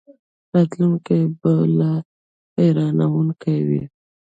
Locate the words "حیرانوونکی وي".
2.55-3.83